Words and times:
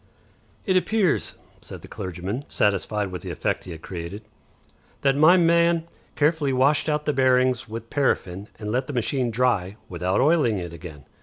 "It 0.65 0.75
appears," 0.75 1.35
said 1.61 1.83
the 1.83 1.87
clergyman, 1.87 2.41
satisfied 2.47 3.11
with 3.11 3.21
the 3.21 3.29
effect 3.29 3.65
he 3.65 3.71
had 3.71 3.83
created, 3.83 4.23
"that 5.01 5.15
my 5.15 5.37
man 5.37 5.87
carefully 6.15 6.51
washed 6.53 6.89
out 6.89 7.05
the 7.05 7.13
bearings 7.13 7.69
with 7.69 7.91
paraffin, 7.91 8.47
and 8.57 8.71
let 8.71 8.87
the 8.87 8.93
machine 8.93 9.29
dry 9.29 9.77
without 9.89 10.19
oiling 10.19 10.57
it 10.57 10.73
again. 10.73 11.05